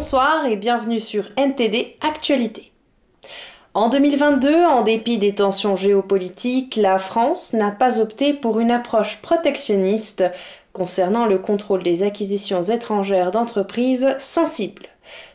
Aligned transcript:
Bonsoir 0.00 0.46
et 0.46 0.56
bienvenue 0.56 0.98
sur 0.98 1.28
NTD 1.36 1.98
Actualité. 2.00 2.72
En 3.74 3.90
2022, 3.90 4.64
en 4.64 4.80
dépit 4.80 5.18
des 5.18 5.34
tensions 5.34 5.76
géopolitiques, 5.76 6.76
la 6.76 6.96
France 6.96 7.52
n'a 7.52 7.70
pas 7.70 8.00
opté 8.00 8.32
pour 8.32 8.60
une 8.60 8.70
approche 8.70 9.20
protectionniste 9.20 10.24
concernant 10.72 11.26
le 11.26 11.36
contrôle 11.36 11.82
des 11.82 12.02
acquisitions 12.02 12.62
étrangères 12.62 13.30
d'entreprises 13.30 14.14
sensibles. 14.16 14.86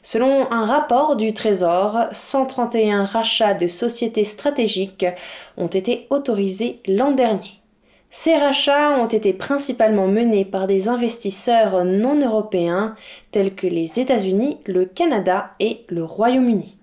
Selon 0.01 0.51
un 0.51 0.66
rapport 0.66 1.16
du 1.16 1.32
Trésor, 1.32 2.00
131 2.11 3.05
rachats 3.05 3.54
de 3.54 3.68
sociétés 3.68 4.23
stratégiques 4.23 5.05
ont 5.57 5.68
été 5.68 6.07
autorisés 6.09 6.82
l'an 6.88 7.11
dernier. 7.11 7.61
Ces 8.18 8.38
rachats 8.38 8.97
ont 8.97 9.07
été 9.07 9.34
principalement 9.34 10.07
menés 10.07 10.46
par 10.46 10.68
des 10.68 10.87
investisseurs 10.87 11.83
non 11.83 12.18
européens 12.25 12.96
tels 13.32 13.54
que 13.54 13.68
les 13.68 14.00
États-Unis, 14.00 14.57
le 14.68 14.86
Canada 14.86 15.51
et 15.60 15.82
le 15.89 16.05
Royaume-Uni. 16.05 16.78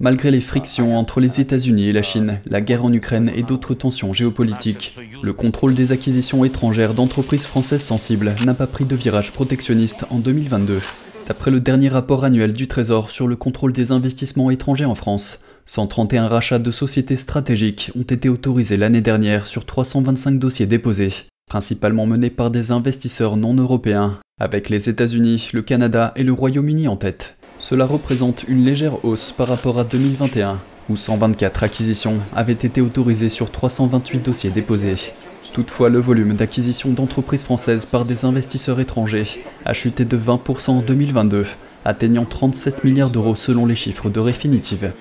Malgré 0.00 0.32
les 0.32 0.40
frictions 0.40 0.98
entre 0.98 1.20
les 1.20 1.40
États-Unis 1.40 1.90
et 1.90 1.92
la 1.92 2.02
Chine, 2.02 2.40
la 2.46 2.60
guerre 2.60 2.84
en 2.84 2.92
Ukraine 2.92 3.30
et 3.36 3.44
d'autres 3.44 3.74
tensions 3.74 4.12
géopolitiques, 4.12 4.98
le 5.22 5.32
contrôle 5.32 5.76
des 5.76 5.92
acquisitions 5.92 6.44
étrangères 6.44 6.92
d'entreprises 6.92 7.46
françaises 7.46 7.84
sensibles 7.84 8.34
n'a 8.44 8.54
pas 8.54 8.66
pris 8.66 8.84
de 8.84 8.96
virage 8.96 9.32
protectionniste 9.32 10.06
en 10.10 10.18
2022. 10.18 10.80
D'après 11.28 11.52
le 11.52 11.60
dernier 11.60 11.88
rapport 11.88 12.24
annuel 12.24 12.52
du 12.52 12.66
Trésor 12.66 13.12
sur 13.12 13.28
le 13.28 13.36
contrôle 13.36 13.72
des 13.72 13.92
investissements 13.92 14.50
étrangers 14.50 14.86
en 14.86 14.96
France, 14.96 15.44
131 15.68 16.28
rachats 16.28 16.58
de 16.58 16.70
sociétés 16.70 17.16
stratégiques 17.16 17.92
ont 17.94 18.00
été 18.00 18.30
autorisés 18.30 18.78
l'année 18.78 19.02
dernière 19.02 19.46
sur 19.46 19.66
325 19.66 20.38
dossiers 20.38 20.64
déposés, 20.64 21.12
principalement 21.46 22.06
menés 22.06 22.30
par 22.30 22.50
des 22.50 22.72
investisseurs 22.72 23.36
non 23.36 23.52
européens, 23.52 24.18
avec 24.40 24.70
les 24.70 24.88
États-Unis, 24.88 25.50
le 25.52 25.60
Canada 25.60 26.14
et 26.16 26.24
le 26.24 26.32
Royaume-Uni 26.32 26.88
en 26.88 26.96
tête. 26.96 27.36
Cela 27.58 27.84
représente 27.84 28.46
une 28.48 28.64
légère 28.64 29.04
hausse 29.04 29.30
par 29.30 29.48
rapport 29.48 29.78
à 29.78 29.84
2021, 29.84 30.58
où 30.88 30.96
124 30.96 31.64
acquisitions 31.64 32.20
avaient 32.34 32.52
été 32.54 32.80
autorisées 32.80 33.28
sur 33.28 33.50
328 33.50 34.20
dossiers 34.20 34.50
déposés. 34.50 35.12
Toutefois, 35.52 35.90
le 35.90 35.98
volume 35.98 36.32
d'acquisition 36.32 36.92
d'entreprises 36.92 37.42
françaises 37.42 37.84
par 37.84 38.06
des 38.06 38.24
investisseurs 38.24 38.80
étrangers 38.80 39.44
a 39.66 39.74
chuté 39.74 40.06
de 40.06 40.16
20% 40.16 40.70
en 40.70 40.80
2022, 40.80 41.44
atteignant 41.84 42.24
37 42.24 42.84
milliards 42.84 43.10
d'euros 43.10 43.36
selon 43.36 43.66
les 43.66 43.76
chiffres 43.76 44.08
de 44.08 44.18
Refinitiv. 44.18 44.92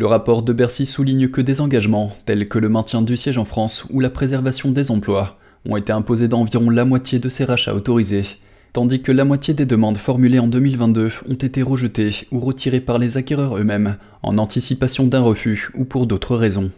Le 0.00 0.06
rapport 0.06 0.42
de 0.42 0.54
Bercy 0.54 0.86
souligne 0.86 1.28
que 1.28 1.42
des 1.42 1.60
engagements, 1.60 2.16
tels 2.24 2.48
que 2.48 2.58
le 2.58 2.70
maintien 2.70 3.02
du 3.02 3.18
siège 3.18 3.36
en 3.36 3.44
France 3.44 3.84
ou 3.90 4.00
la 4.00 4.08
préservation 4.08 4.70
des 4.70 4.90
emplois, 4.90 5.36
ont 5.68 5.76
été 5.76 5.92
imposés 5.92 6.26
d'environ 6.26 6.70
la 6.70 6.86
moitié 6.86 7.18
de 7.18 7.28
ces 7.28 7.44
rachats 7.44 7.74
autorisés, 7.74 8.24
tandis 8.72 9.02
que 9.02 9.12
la 9.12 9.26
moitié 9.26 9.52
des 9.52 9.66
demandes 9.66 9.98
formulées 9.98 10.38
en 10.38 10.46
2022 10.46 11.10
ont 11.28 11.34
été 11.34 11.60
rejetées 11.60 12.12
ou 12.32 12.40
retirées 12.40 12.80
par 12.80 12.96
les 12.96 13.18
acquéreurs 13.18 13.58
eux-mêmes, 13.58 13.98
en 14.22 14.38
anticipation 14.38 15.06
d'un 15.06 15.20
refus 15.20 15.68
ou 15.74 15.84
pour 15.84 16.06
d'autres 16.06 16.34
raisons. 16.34 16.70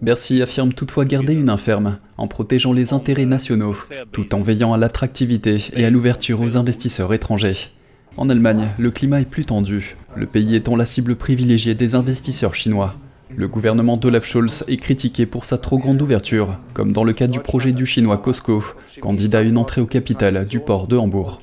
Bercy 0.00 0.40
affirme 0.40 0.72
toutefois 0.72 1.04
garder 1.04 1.32
une 1.32 1.50
inferme, 1.50 1.98
en 2.16 2.28
protégeant 2.28 2.72
les 2.72 2.92
intérêts 2.92 3.26
nationaux, 3.26 3.74
tout 4.12 4.36
en 4.36 4.40
veillant 4.40 4.72
à 4.72 4.78
l'attractivité 4.78 5.56
et 5.74 5.84
à 5.84 5.90
l'ouverture 5.90 6.40
aux 6.40 6.56
investisseurs 6.56 7.12
étrangers. 7.12 7.72
En 8.18 8.28
Allemagne, 8.30 8.70
le 8.78 8.90
climat 8.90 9.20
est 9.20 9.30
plus 9.30 9.44
tendu, 9.44 9.96
le 10.16 10.26
pays 10.26 10.56
étant 10.56 10.74
la 10.74 10.84
cible 10.84 11.14
privilégiée 11.14 11.76
des 11.76 11.94
investisseurs 11.94 12.56
chinois. 12.56 12.96
Le 13.36 13.46
gouvernement 13.46 13.96
d'Olaf 13.96 14.26
Scholz 14.26 14.64
est 14.66 14.76
critiqué 14.76 15.24
pour 15.24 15.44
sa 15.44 15.56
trop 15.56 15.78
grande 15.78 16.02
ouverture, 16.02 16.58
comme 16.74 16.92
dans 16.92 17.04
le 17.04 17.12
cas 17.12 17.28
du 17.28 17.38
projet 17.38 17.70
du 17.70 17.86
chinois 17.86 18.18
Costco, 18.18 18.64
candidat 19.00 19.38
à 19.38 19.42
une 19.42 19.56
entrée 19.56 19.80
au 19.80 19.86
capital 19.86 20.48
du 20.48 20.58
port 20.58 20.88
de 20.88 20.96
Hambourg. 20.96 21.38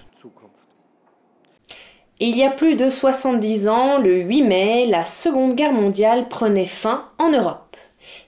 Il 2.20 2.36
y 2.36 2.44
a 2.44 2.50
plus 2.50 2.76
de 2.76 2.90
70 2.90 3.70
ans, 3.70 4.02
le 4.02 4.18
8 4.18 4.44
mai, 4.44 4.86
la 4.86 5.06
Seconde 5.06 5.56
Guerre 5.56 5.72
mondiale 5.72 6.28
prenait 6.28 6.66
fin 6.66 7.06
en 7.20 7.32
Europe. 7.32 7.65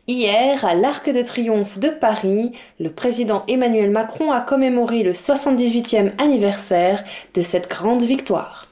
Hier, 0.10 0.64
à 0.64 0.74
l'Arc 0.74 1.10
de 1.10 1.22
Triomphe 1.22 1.80
de 1.80 1.90
Paris, 1.90 2.54
le 2.80 2.90
président 2.90 3.44
Emmanuel 3.50 3.92
Macron 3.92 4.32
a 4.32 4.40
commémoré 4.40 5.04
le 5.04 5.12
78e 5.12 6.14
anniversaire 6.18 7.04
de 7.34 7.42
cette 7.42 7.70
grande 7.70 8.04
victoire. 8.04 8.70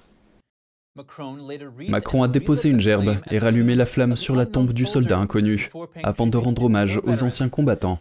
Macron 1.89 2.23
a 2.23 2.29
déposé 2.29 2.69
une 2.69 2.79
gerbe 2.79 3.17
et 3.29 3.37
rallumé 3.37 3.75
la 3.75 3.85
flamme 3.85 4.15
sur 4.15 4.33
la 4.33 4.45
tombe 4.45 4.71
du 4.71 4.85
soldat 4.85 5.17
inconnu, 5.17 5.69
avant 6.03 6.25
de 6.25 6.37
rendre 6.37 6.63
hommage 6.63 7.01
aux 7.03 7.23
anciens 7.23 7.49
combattants. 7.49 7.99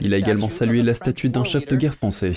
Il 0.00 0.14
a 0.14 0.16
également 0.16 0.48
salué 0.48 0.80
la 0.80 0.94
statue 0.94 1.28
d'un 1.28 1.44
chef 1.44 1.66
de 1.66 1.76
guerre 1.76 1.92
français. 1.92 2.32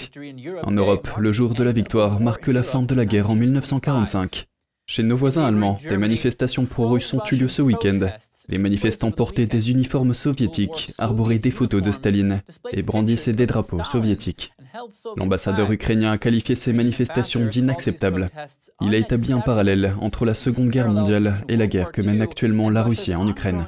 En 0.63 0.71
Europe, 0.71 1.07
le 1.17 1.31
jour 1.31 1.53
de 1.53 1.63
la 1.63 1.71
victoire 1.71 2.19
marque 2.19 2.47
la 2.47 2.63
fin 2.63 2.83
de 2.83 2.93
la 2.93 3.05
guerre 3.05 3.29
en 3.29 3.35
1945. 3.35 4.47
Chez 4.87 5.01
nos 5.01 5.17
voisins 5.17 5.45
allemands, 5.45 5.79
des 5.89 5.97
manifestations 5.97 6.65
pro-russes 6.65 7.13
ont 7.13 7.21
eu 7.31 7.35
lieu 7.35 7.47
ce 7.47 7.63
week-end. 7.63 8.11
Les 8.49 8.59
manifestants 8.59 9.11
portaient 9.11 9.47
des 9.47 9.71
uniformes 9.71 10.13
soviétiques, 10.13 10.91
arboraient 10.99 11.39
des 11.39 11.49
photos 11.49 11.81
de 11.81 11.91
Staline 11.91 12.43
et 12.71 12.83
brandissaient 12.83 13.33
des 13.33 13.47
drapeaux 13.47 13.83
soviétiques. 13.83 14.53
L'ambassadeur 15.17 15.71
ukrainien 15.71 16.11
a 16.11 16.17
qualifié 16.19 16.53
ces 16.53 16.71
manifestations 16.71 17.45
d'inacceptables. 17.45 18.29
Il 18.81 18.93
a 18.93 18.97
établi 18.97 19.33
un 19.33 19.39
parallèle 19.39 19.95
entre 20.01 20.23
la 20.25 20.35
Seconde 20.35 20.69
Guerre 20.69 20.89
mondiale 20.89 21.43
et 21.49 21.57
la 21.57 21.67
guerre 21.67 21.91
que 21.91 22.01
mène 22.01 22.21
actuellement 22.21 22.69
la 22.69 22.83
Russie 22.83 23.15
en 23.15 23.27
Ukraine. 23.27 23.65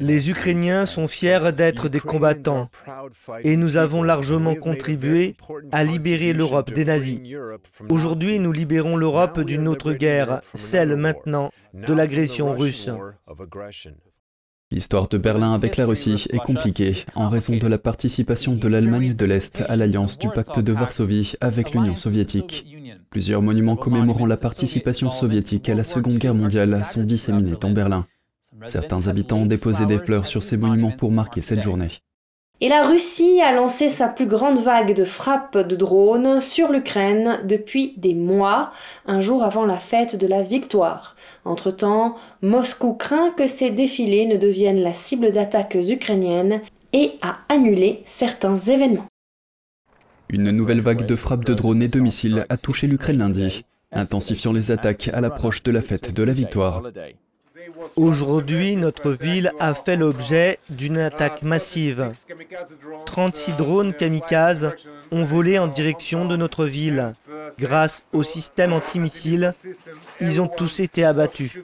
Les 0.00 0.30
Ukrainiens 0.30 0.86
sont 0.86 1.06
fiers 1.06 1.52
d'être 1.52 1.88
des 1.88 2.00
combattants 2.00 2.68
et 3.42 3.56
nous 3.56 3.76
avons 3.76 4.02
largement 4.02 4.54
contribué 4.54 5.36
à 5.70 5.84
libérer 5.84 6.32
l'Europe 6.32 6.72
des 6.72 6.84
nazis. 6.84 7.20
Aujourd'hui, 7.88 8.38
nous 8.38 8.52
libérons 8.52 8.96
l'Europe 8.96 9.40
d'une 9.40 9.68
autre 9.68 9.92
guerre, 9.92 10.40
celle 10.54 10.96
maintenant 10.96 11.50
de 11.74 11.92
l'agression 11.92 12.54
russe. 12.54 12.90
L'histoire 14.72 15.06
de 15.06 15.18
Berlin 15.18 15.52
avec 15.52 15.76
la 15.76 15.84
Russie 15.84 16.26
est 16.30 16.38
compliquée 16.38 17.04
en 17.14 17.28
raison 17.28 17.58
de 17.58 17.66
la 17.66 17.76
participation 17.76 18.54
de 18.54 18.68
l'Allemagne 18.68 19.14
de 19.14 19.24
l'Est 19.26 19.62
à 19.68 19.76
l'alliance 19.76 20.18
du 20.18 20.28
pacte 20.30 20.60
de 20.60 20.72
Varsovie 20.72 21.34
avec 21.42 21.72
l'Union 21.72 21.94
soviétique. 21.94 22.64
Plusieurs 23.10 23.42
monuments 23.42 23.76
commémorant 23.76 24.24
la 24.24 24.38
participation 24.38 25.10
soviétique 25.10 25.68
à 25.68 25.74
la 25.74 25.84
Seconde 25.84 26.16
Guerre 26.16 26.34
mondiale 26.34 26.86
sont 26.86 27.02
disséminés 27.02 27.56
dans 27.60 27.70
Berlin. 27.70 28.06
Certains 28.66 29.08
habitants 29.08 29.38
ont 29.38 29.46
déposé 29.46 29.86
des 29.86 29.98
fleurs 29.98 30.26
sur 30.26 30.42
ces 30.42 30.56
monuments 30.56 30.90
pour 30.90 31.10
marquer 31.10 31.42
cette 31.42 31.62
journée. 31.62 31.88
Et 32.60 32.68
la 32.68 32.86
Russie 32.86 33.40
a 33.40 33.52
lancé 33.52 33.88
sa 33.88 34.06
plus 34.06 34.26
grande 34.26 34.58
vague 34.58 34.94
de 34.94 35.02
frappes 35.02 35.58
de 35.58 35.74
drones 35.74 36.40
sur 36.40 36.70
l'Ukraine 36.70 37.40
depuis 37.44 37.94
des 37.96 38.14
mois, 38.14 38.70
un 39.04 39.20
jour 39.20 39.42
avant 39.42 39.66
la 39.66 39.78
fête 39.78 40.14
de 40.14 40.28
la 40.28 40.42
victoire. 40.42 41.16
Entre-temps, 41.44 42.14
Moscou 42.40 42.94
craint 42.94 43.30
que 43.30 43.48
ces 43.48 43.70
défilés 43.70 44.26
ne 44.26 44.36
deviennent 44.36 44.80
la 44.80 44.94
cible 44.94 45.32
d'attaques 45.32 45.76
ukrainiennes 45.88 46.60
et 46.92 47.14
a 47.20 47.38
annulé 47.48 48.00
certains 48.04 48.54
événements. 48.54 49.08
Une 50.28 50.52
nouvelle 50.52 50.80
vague 50.80 51.04
de 51.04 51.16
frappes 51.16 51.44
de 51.44 51.54
drones 51.54 51.82
et 51.82 51.88
de 51.88 51.98
missiles 51.98 52.46
a 52.48 52.56
touché 52.56 52.86
l'Ukraine 52.86 53.18
lundi, 53.18 53.64
intensifiant 53.90 54.52
les 54.52 54.70
attaques 54.70 55.10
à 55.12 55.20
l'approche 55.20 55.64
de 55.64 55.72
la 55.72 55.82
fête 55.82 56.14
de 56.14 56.22
la 56.22 56.32
victoire. 56.32 56.82
Aujourd'hui, 57.96 58.76
notre 58.76 59.10
ville 59.10 59.52
a 59.58 59.74
fait 59.74 59.96
l'objet 59.96 60.58
d'une 60.70 60.98
attaque 60.98 61.42
massive. 61.42 62.10
36 63.06 63.52
drones 63.52 63.92
kamikazes 63.94 64.72
ont 65.10 65.24
volé 65.24 65.58
en 65.58 65.66
direction 65.66 66.24
de 66.24 66.36
notre 66.36 66.64
ville. 66.64 67.14
Grâce 67.58 68.08
au 68.12 68.22
système 68.22 68.72
antimissile, 68.72 69.52
ils 70.20 70.40
ont 70.40 70.48
tous 70.48 70.80
été 70.80 71.04
abattus. 71.04 71.58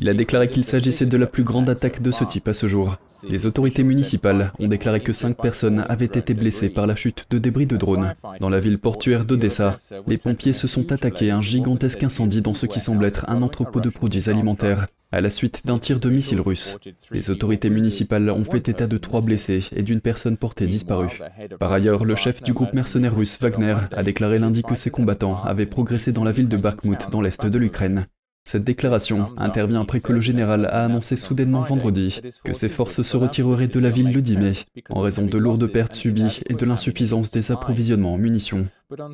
Il 0.00 0.08
a 0.08 0.14
déclaré 0.14 0.46
qu'il 0.46 0.62
s'agissait 0.62 1.06
de 1.06 1.16
la 1.16 1.26
plus 1.26 1.42
grande 1.42 1.68
attaque 1.68 2.00
de 2.00 2.12
ce 2.12 2.22
type 2.22 2.46
à 2.46 2.52
ce 2.52 2.68
jour. 2.68 2.98
Les 3.28 3.46
autorités 3.46 3.82
municipales 3.82 4.52
ont 4.60 4.68
déclaré 4.68 5.00
que 5.00 5.12
cinq 5.12 5.36
personnes 5.36 5.84
avaient 5.88 6.04
été 6.04 6.34
blessées 6.34 6.68
par 6.68 6.86
la 6.86 6.94
chute 6.94 7.26
de 7.30 7.38
débris 7.38 7.66
de 7.66 7.76
drones. 7.76 8.14
Dans 8.38 8.48
la 8.48 8.60
ville 8.60 8.78
portuaire 8.78 9.24
d'Odessa, 9.24 9.74
les 10.06 10.16
pompiers 10.16 10.52
se 10.52 10.68
sont 10.68 10.92
attaqués 10.92 11.32
à 11.32 11.36
un 11.36 11.42
gigantesque 11.42 12.04
incendie 12.04 12.42
dans 12.42 12.54
ce 12.54 12.66
qui 12.66 12.78
semble 12.78 13.06
être 13.06 13.28
un 13.28 13.42
entrepôt 13.42 13.80
de 13.80 13.90
produits 13.90 14.30
alimentaires, 14.30 14.86
à 15.10 15.20
la 15.20 15.30
suite 15.30 15.66
d'un 15.66 15.80
tir 15.80 15.98
de 15.98 16.10
missiles 16.10 16.40
russes. 16.40 16.76
Les 17.10 17.30
autorités 17.30 17.70
municipales 17.70 18.30
ont 18.30 18.44
fait 18.44 18.68
état 18.68 18.86
de 18.86 18.98
trois 18.98 19.20
blessés 19.20 19.64
et 19.74 19.82
d'une 19.82 20.00
personne 20.00 20.36
portée 20.36 20.68
disparue. 20.68 21.18
Par 21.58 21.72
ailleurs, 21.72 22.04
le 22.04 22.14
chef 22.14 22.40
du 22.44 22.52
groupe 22.52 22.72
mercenaire 22.72 23.16
russe 23.16 23.36
Wagner 23.40 23.74
a 23.90 24.04
déclaré 24.04 24.38
lundi 24.38 24.62
que 24.62 24.76
ses 24.76 24.90
combattants 24.90 25.42
avaient 25.42 25.66
progressé 25.66 26.12
dans 26.12 26.24
la 26.24 26.30
ville 26.30 26.48
de 26.48 26.56
Bakhmut 26.56 27.10
dans 27.10 27.20
l'est 27.20 27.44
de 27.44 27.58
l'Ukraine. 27.58 28.06
Cette 28.44 28.64
déclaration 28.64 29.30
intervient 29.36 29.82
après 29.82 30.00
que 30.00 30.12
le 30.12 30.22
général 30.22 30.66
a 30.66 30.84
annoncé 30.84 31.16
soudainement 31.16 31.62
vendredi 31.62 32.20
que 32.44 32.54
ses 32.54 32.70
forces 32.70 33.02
se 33.02 33.16
retireraient 33.16 33.68
de 33.68 33.80
la 33.80 33.90
ville 33.90 34.12
le 34.12 34.22
10 34.22 34.36
mai 34.36 34.52
en 34.88 35.02
raison 35.02 35.26
de 35.26 35.38
lourdes 35.38 35.70
pertes 35.70 35.94
subies 35.94 36.40
et 36.46 36.54
de 36.54 36.64
l'insuffisance 36.64 37.30
des 37.30 37.52
approvisionnements 37.52 38.14
en 38.14 38.18
munitions. 38.18 38.66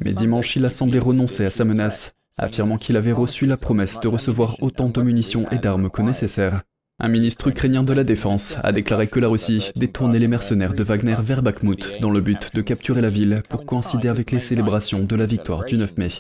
Mais 0.05 0.13
dimanche, 0.13 0.55
il 0.55 0.65
a 0.65 0.71
semblé 0.71 1.01
renoncer 1.01 1.45
à 1.45 1.51
sa 1.51 1.65
menace, 1.65 2.15
affirmant 2.39 2.77
qu'il 2.77 2.97
avait 2.97 3.13
reçu 3.13 3.47
la 3.47 3.57
promesse 3.57 3.99
de 4.01 4.09
recevoir 4.09 4.63
autant 4.63 4.89
de 4.89 5.03
munitions 5.03 5.51
et 5.51 5.59
d'armes 5.59 5.91
que 5.91 6.03
nécessaire. 6.03 6.63
Un 7.01 7.09
ministre 7.09 7.49
ukrainien 7.49 7.83
de 7.83 7.93
la 7.93 8.05
Défense 8.05 8.57
a 8.63 8.71
déclaré 8.71 9.09
que 9.09 9.19
la 9.19 9.27
Russie 9.27 9.73
détournait 9.75 10.21
les 10.21 10.29
mercenaires 10.29 10.75
de 10.75 10.85
Wagner 10.85 11.17
vers 11.19 11.43
Bakhmut 11.43 12.01
dans 12.01 12.11
le 12.11 12.21
but 12.21 12.55
de 12.55 12.61
capturer 12.61 13.01
la 13.01 13.09
ville 13.09 13.43
pour 13.49 13.67
coïncider 13.67 14.07
avec 14.07 14.31
les 14.31 14.39
célébrations 14.39 15.03
de 15.03 15.17
la 15.17 15.27
victoire 15.27 15.65
du 15.65 15.77
9 15.77 15.99
mai. 15.99 16.11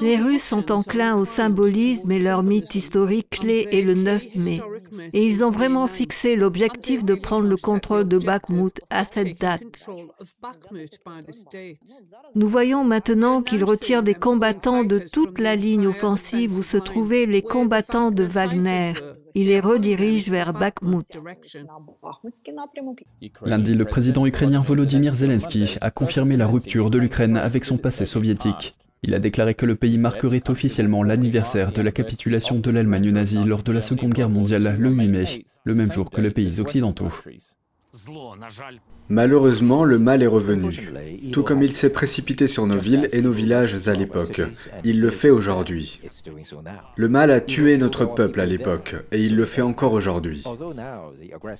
Les 0.00 0.16
Russes 0.16 0.42
sont 0.42 0.72
enclins 0.72 1.14
au 1.14 1.26
symbolisme 1.26 2.10
et 2.10 2.22
leur 2.22 2.42
mythe 2.42 2.74
historique 2.74 3.28
clé 3.28 3.68
est 3.70 3.82
le 3.82 3.94
9 3.94 4.34
mai. 4.36 4.62
Et 5.12 5.26
ils 5.26 5.44
ont 5.44 5.50
vraiment 5.50 5.86
fixé 5.86 6.34
l'objectif 6.34 7.04
de 7.04 7.14
prendre 7.14 7.46
le 7.46 7.56
contrôle 7.58 8.08
de 8.08 8.16
Bakhmut 8.16 8.80
à 8.88 9.04
cette 9.04 9.38
date. 9.38 9.62
Nous 12.34 12.48
voyons 12.48 12.82
maintenant 12.82 13.42
qu'ils 13.42 13.64
retirent 13.64 14.02
des 14.02 14.14
combattants 14.14 14.84
de 14.84 14.98
toute 14.98 15.38
la 15.38 15.54
ligne 15.54 15.86
offensive 15.86 16.56
où 16.56 16.62
se 16.62 16.78
trouvaient 16.78 17.26
les 17.26 17.42
combattants 17.42 18.10
de 18.10 18.24
Wagner. 18.24 18.94
Il 19.34 19.46
les 19.46 19.60
redirige 19.60 20.28
vers 20.28 20.52
Bakhmut. 20.52 21.06
Lundi, 23.44 23.74
le 23.74 23.84
président 23.84 24.26
ukrainien 24.26 24.60
Volodymyr 24.60 25.14
Zelensky 25.14 25.76
a 25.80 25.90
confirmé 25.90 26.36
la 26.36 26.46
rupture 26.46 26.90
de 26.90 26.98
l'Ukraine 26.98 27.36
avec 27.36 27.64
son 27.64 27.78
passé 27.78 28.06
soviétique. 28.06 28.74
Il 29.02 29.14
a 29.14 29.18
déclaré 29.18 29.54
que 29.54 29.66
le 29.66 29.74
pays 29.74 29.98
marquerait 29.98 30.48
officiellement 30.48 31.02
l'anniversaire 31.02 31.72
de 31.72 31.82
la 31.82 31.90
capitulation 31.90 32.60
de 32.60 32.70
l'Allemagne 32.70 33.10
nazie 33.10 33.42
lors 33.44 33.62
de 33.62 33.72
la 33.72 33.80
Seconde 33.80 34.14
Guerre 34.14 34.30
mondiale 34.30 34.76
le 34.78 34.90
8 34.90 35.08
mai, 35.08 35.44
le 35.64 35.74
même 35.74 35.90
jour 35.90 36.10
que 36.10 36.20
les 36.20 36.30
pays 36.30 36.60
occidentaux. 36.60 37.10
Malheureusement, 39.08 39.84
le 39.84 39.98
mal 39.98 40.22
est 40.22 40.26
revenu. 40.26 40.92
Tout 41.30 41.42
comme 41.42 41.62
il 41.62 41.72
s'est 41.72 41.92
précipité 41.92 42.46
sur 42.46 42.66
nos 42.66 42.78
villes 42.78 43.08
et 43.12 43.20
nos 43.20 43.32
villages 43.32 43.86
à 43.86 43.94
l'époque, 43.94 44.40
il 44.82 45.00
le 45.00 45.10
fait 45.10 45.28
aujourd'hui. 45.28 46.00
Le 46.96 47.08
mal 47.08 47.30
a 47.30 47.40
tué 47.42 47.76
notre 47.76 48.06
peuple 48.06 48.40
à 48.40 48.46
l'époque, 48.46 48.94
et 49.12 49.20
il 49.20 49.36
le 49.36 49.44
fait 49.44 49.62
encore 49.62 49.92
aujourd'hui. 49.92 50.42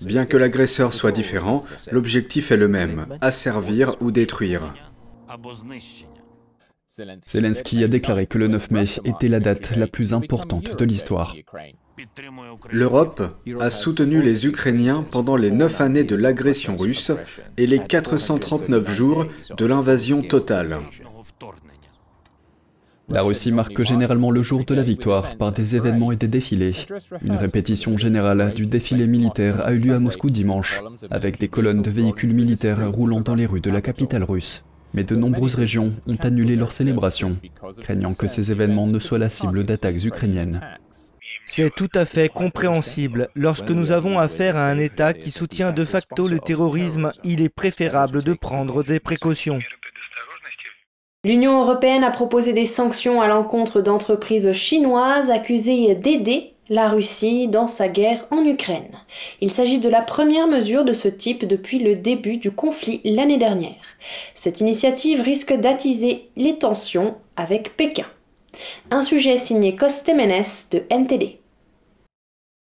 Bien 0.01 0.25
que 0.25 0.39
l'agresseur 0.39 0.95
soit 0.95 1.13
différent, 1.13 1.65
l'objectif 1.91 2.51
est 2.51 2.57
le 2.57 2.69
même, 2.69 3.07
asservir 3.21 3.97
ou 4.01 4.11
détruire. 4.11 4.73
Zelensky 7.23 7.85
a 7.85 7.89
déclaré 7.89 8.27
que 8.27 8.39
le 8.39 8.49
9 8.49 8.71
mai 8.71 8.85
était 9.05 9.29
la 9.29 9.41
date 9.41 9.77
la 9.77 9.87
plus 9.87 10.13
importante 10.15 10.79
de 10.79 10.85
l'histoire. 10.85 11.35
L'Europe 12.71 13.23
a 13.61 13.71
soutenu 13.71 14.23
les 14.23 14.47
Ukrainiens 14.47 15.05
pendant 15.11 15.37
les 15.37 15.51
neuf 15.51 15.81
années 15.81 16.05
de 16.05 16.17
l'agression 16.17 16.77
russe 16.77 17.13
et 17.57 17.67
les 17.67 17.79
439 17.79 18.91
jours 18.91 19.27
de 19.57 19.67
l'invasion 19.67 20.23
totale. 20.23 20.79
La 23.09 23.23
Russie 23.23 23.53
marque 23.53 23.83
généralement 23.83 24.31
le 24.31 24.43
jour 24.43 24.65
de 24.65 24.75
la 24.75 24.83
victoire 24.83 25.37
par 25.37 25.53
des 25.53 25.77
événements 25.77 26.13
et 26.13 26.17
des 26.17 26.29
défilés. 26.29 26.73
Une 27.23 27.37
répétition 27.37 27.97
générale 27.97 28.55
du 28.55 28.65
défilé 28.65 29.07
militaire 29.07 29.61
a 29.67 29.75
eu 29.75 29.81
lieu 29.81 29.95
à 29.95 29.99
Moscou 29.99 30.31
dimanche, 30.31 30.81
avec 31.11 31.39
des 31.39 31.49
colonnes 31.49 31.83
de 31.83 31.91
véhicules 31.91 32.35
militaires 32.35 32.91
roulant 32.91 33.21
dans 33.21 33.35
les 33.35 33.47
rues 33.47 33.61
de 33.61 33.71
la 33.71 33.83
capitale 33.83 34.23
russe. 34.23 34.65
Mais 34.95 35.05
de 35.05 35.17
nombreuses 35.17 35.57
régions 35.57 35.91
ont 36.07 36.17
annulé 36.17 36.55
leurs 36.57 36.73
célébrations, 36.73 37.31
craignant 37.81 38.15
que 38.15 38.27
ces 38.27 38.53
événements 38.53 38.87
ne 38.87 38.99
soient 38.99 39.19
la 39.19 39.29
cible 39.29 39.65
d'attaques 39.65 40.05
ukrainiennes. 40.05 40.61
C'est 41.45 41.75
tout 41.75 41.91
à 41.95 42.05
fait 42.05 42.29
compréhensible. 42.29 43.29
Lorsque 43.35 43.71
nous 43.71 43.93
avons 43.93 44.19
affaire 44.19 44.57
à 44.57 44.67
un 44.69 44.79
État 44.79 45.13
qui 45.13 45.31
soutient 45.31 45.73
de 45.73 45.85
facto 45.85 46.29
le 46.29 46.39
terrorisme, 46.39 47.13
il 47.25 47.43
est 47.43 47.49
préférable 47.49 48.23
de 48.23 48.33
prendre 48.33 48.83
des 48.83 49.01
précautions. 49.01 49.59
L'Union 51.25 51.61
européenne 51.61 52.03
a 52.03 52.11
proposé 52.11 52.53
des 52.53 52.67
sanctions 52.67 53.21
à 53.21 53.29
l'encontre 53.29 53.81
d'entreprises 53.81 54.53
chinoises 54.53 55.31
accusées 55.31 55.95
d'aider 55.95 56.53
la 56.69 56.89
Russie 56.89 57.49
dans 57.49 57.69
sa 57.69 57.89
guerre 57.89 58.27
en 58.31 58.45
Ukraine. 58.45 58.91
Il 59.41 59.51
s'agit 59.51 59.79
de 59.79 59.89
la 59.89 60.01
première 60.01 60.47
mesure 60.47 60.85
de 60.85 60.93
ce 60.93 61.09
type 61.09 61.47
depuis 61.47 61.79
le 61.79 61.97
début 61.97 62.39
du 62.39 62.51
conflit 62.51 63.01
l'année 63.05 63.39
dernière. 63.39 63.77
Cette 64.35 64.61
initiative 64.61 65.21
risque 65.21 65.53
d'attiser 65.53 66.31
les 66.37 66.59
tensions 66.59 67.17
avec 67.37 67.77
Pékin. 67.77 68.07
Un 68.91 69.03
sujet 69.03 69.39
signé 69.39 69.77
Costemenes 69.77 70.45
de 70.71 70.83
NTD. 70.91 71.39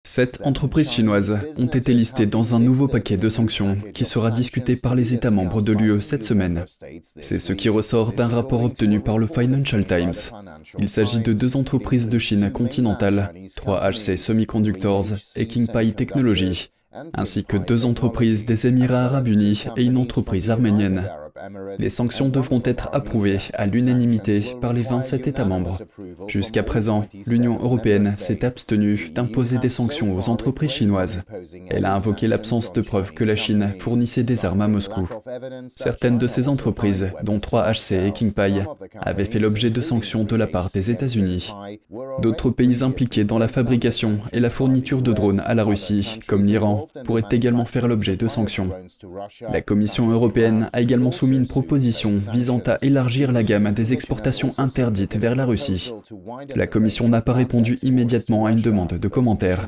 Sept 0.06 0.42
entreprises 0.46 0.92
chinoises 0.92 1.38
ont 1.58 1.68
été 1.68 1.94
listées 1.94 2.26
dans 2.26 2.56
un 2.56 2.60
nouveau 2.60 2.88
paquet 2.88 3.18
de 3.18 3.28
sanctions 3.28 3.78
qui 3.94 4.06
sera 4.06 4.32
discuté 4.32 4.76
par 4.76 4.96
les 4.96 5.14
États 5.14 5.30
membres 5.30 5.62
de 5.62 5.74
l'UE 5.74 6.02
cette 6.02 6.24
semaine. 6.24 6.66
C'est 7.20 7.38
ce 7.38 7.54
qui 7.54 7.68
ressort 7.68 8.14
d'un 8.14 8.30
rapport 8.30 8.64
obtenu 8.64 9.02
par 9.02 9.18
le 9.18 9.28
Financial 9.28 9.86
Times. 9.86 10.14
Il 10.80 10.88
s'agit 10.88 11.20
de 11.20 11.34
deux 11.34 11.58
entreprises 11.58 12.08
de 12.08 12.18
Chine 12.18 12.50
continentale, 12.50 13.34
3HC 13.58 14.18
Semiconductors 14.18 15.06
et 15.36 15.48
Kingpai 15.48 15.92
Technology, 15.92 16.72
ainsi 17.14 17.44
que 17.44 17.58
deux 17.58 17.86
entreprises 17.86 18.46
des 18.46 18.68
Émirats 18.68 19.06
arabes 19.06 19.28
unis 19.28 19.66
et 19.76 19.84
une 19.84 19.98
entreprise 19.98 20.50
arménienne. 20.50 21.10
Les 21.78 21.90
sanctions 21.90 22.30
devront 22.30 22.62
être 22.66 22.90
approuvées 22.94 23.38
à 23.54 23.66
l'unanimité 23.66 24.40
par 24.62 24.74
les 24.74 24.82
27 24.82 25.28
États 25.28 25.46
membres. 25.46 25.80
Jusqu'à 26.28 26.64
présent, 26.64 27.06
l'Union 27.28 27.60
européenne 27.62 28.16
s'est 28.18 28.46
abstenue 28.46 29.12
d'imposer 29.14 29.58
des 29.58 29.70
sanctions 29.70 30.16
aux 30.16 30.30
entreprises 30.30 30.72
chinoises. 30.72 31.22
Elle 31.70 31.86
a 31.86 31.96
invoqué 31.96 32.28
l'absence 32.28 32.74
de 32.74 32.82
preuves 32.82 33.14
que 33.14 33.24
la 33.24 33.36
Chine 33.36 33.74
fournissait 33.80 34.24
des 34.24 34.46
armes 34.46 34.62
à 34.62 34.68
Moscou. 34.68 35.08
Certaines 35.68 36.18
de 36.18 36.28
ces 36.28 36.50
entreprises, 36.50 37.12
dont 37.24 37.38
3HC 37.38 38.08
et 38.08 38.12
Kingpai, 38.12 38.66
avaient 39.00 39.26
fait 39.26 39.40
l'objet 39.40 39.70
de 39.70 39.82
sanctions 39.82 40.24
de 40.24 40.36
la 40.36 40.48
part 40.48 40.70
des 40.74 40.92
États-Unis. 40.92 41.54
D'autres 42.22 42.50
pays 42.50 42.84
impliqués 42.84 43.24
dans 43.24 43.40
la 43.40 43.48
fabrication 43.48 44.20
et 44.34 44.40
la 44.40 44.50
fourniture 44.50 45.02
de 45.02 45.14
drones 45.14 45.42
à 45.46 45.54
la 45.54 45.64
Russie, 45.64 46.20
comme 46.28 46.44
l'Iran, 46.44 46.88
pourraient 47.06 47.24
également 47.32 47.66
faire 47.66 47.88
l'objet 47.88 48.16
de 48.16 48.28
sanctions. 48.28 48.70
La 49.52 49.62
Commission 49.62 50.10
européenne 50.10 50.70
a 50.74 50.82
également 50.82 51.12
soumis 51.12 51.29
une 51.34 51.48
proposition 51.48 52.12
visant 52.12 52.62
à 52.66 52.78
élargir 52.82 53.32
la 53.32 53.44
gamme 53.44 53.72
des 53.72 53.94
exportations 53.94 54.52
interdites 54.58 55.18
vers 55.18 55.36
la 55.36 55.46
Russie. 55.46 55.92
La 56.56 56.68
Commission 56.68 57.08
n'a 57.08 57.22
pas 57.22 57.34
répondu 57.34 57.78
immédiatement 57.84 58.46
à 58.46 58.52
une 58.52 58.62
demande 58.62 58.94
de 58.94 59.08
commentaire. 59.08 59.68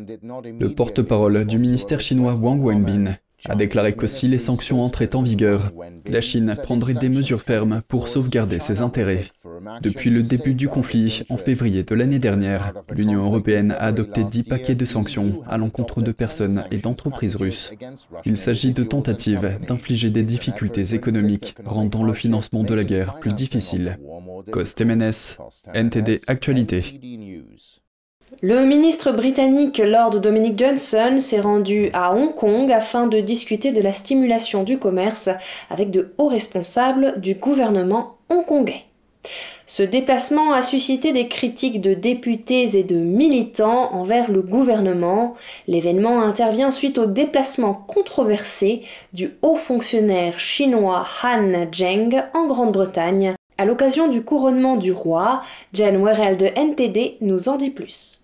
Le 0.60 0.69
porte-parole 0.69 1.46
du 1.46 1.58
ministère 1.58 2.00
chinois 2.00 2.36
Wang 2.36 2.63
Wenbin 2.63 3.16
a 3.50 3.56
déclaré 3.56 3.94
que 3.94 4.08
si 4.08 4.28
les 4.28 4.40
sanctions 4.40 4.84
entraient 4.84 5.16
en 5.16 5.22
vigueur, 5.22 5.72
la 6.06 6.22
Chine 6.22 6.56
prendrait 6.64 6.94
des 6.94 7.10
mesures 7.10 7.42
fermes 7.42 7.82
pour 7.88 8.08
sauvegarder 8.08 8.60
ses 8.60 8.82
intérêts. 8.82 9.26
Depuis 9.82 10.10
le 10.10 10.22
début 10.22 10.54
du 10.54 10.68
conflit, 10.68 11.24
en 11.30 11.38
février 11.38 11.84
de 11.84 11.96
l'année 11.96 12.20
dernière, 12.20 12.74
l'Union 12.94 13.26
européenne 13.26 13.72
a 13.72 13.86
adopté 13.86 14.24
dix 14.24 14.44
paquets 14.44 14.76
de 14.76 14.86
sanctions 14.86 15.42
à 15.48 15.58
l'encontre 15.58 16.02
de 16.02 16.12
personnes 16.12 16.64
et 16.72 16.78
d'entreprises 16.78 17.36
russes. 17.36 17.74
Il 18.26 18.38
s'agit 18.38 18.74
de 18.74 18.84
tentatives 18.84 19.58
d'infliger 19.68 20.10
des 20.10 20.24
difficultés 20.24 20.94
économiques, 20.94 21.56
rendant 21.66 22.04
le 22.04 22.14
financement 22.14 22.64
de 22.64 22.74
la 22.74 22.83
guerre 22.83 23.19
plus 23.19 23.33
difficile. 23.33 23.98
Costemenes, 24.52 25.38
NTD 25.74 26.21
Actualité. 26.28 27.00
Le 28.44 28.66
ministre 28.66 29.12
britannique 29.12 29.78
Lord 29.78 30.19
Dominic 30.19 30.57
Johnson 30.57 31.18
s'est 31.19 31.42
rendu 31.42 31.92
à 31.94 32.16
Hong 32.16 32.33
Kong 32.33 32.71
afin 32.71 33.06
de 33.06 33.19
discuter 33.19 33.71
de 33.71 33.81
la 33.81 33.94
stimulation 33.94 34.64
du 34.64 34.80
commerce 34.80 35.30
avec 35.69 35.92
de 35.92 36.12
hauts 36.18 36.30
responsables 36.30 37.21
du 37.21 37.36
gouvernement 37.36 38.16
hongkongais. 38.31 38.86
Ce 39.68 39.83
déplacement 39.83 40.54
a 40.54 40.64
suscité 40.64 41.14
des 41.14 41.28
critiques 41.28 41.81
de 41.81 41.94
députés 41.94 42.76
et 42.76 42.83
de 42.83 42.95
militants 42.95 43.94
envers 43.94 44.31
le 44.31 44.42
gouvernement. 44.42 45.36
L'événement 45.68 46.24
intervient 46.24 46.71
suite 46.71 46.98
au 46.98 47.06
déplacement 47.06 47.76
controversé 47.76 48.81
du 49.14 49.36
haut 49.44 49.56
fonctionnaire 49.56 50.40
chinois 50.40 51.06
Han 51.21 51.68
Zheng 51.71 52.24
en 52.33 52.48
Grande-Bretagne. 52.48 53.36
À 53.60 53.66
l'occasion 53.66 54.07
du 54.07 54.24
couronnement 54.24 54.78
du 54.78 54.92
roi, 54.92 55.44
Jen 55.74 56.04
Werrell 56.04 56.38
de 56.38 56.48
NTD 56.48 57.18
nous 57.21 57.48
en 57.48 57.57
dit 57.57 57.69
plus. 57.69 58.20